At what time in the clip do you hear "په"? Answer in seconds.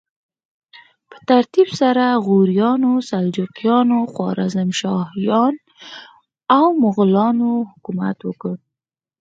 1.09-1.17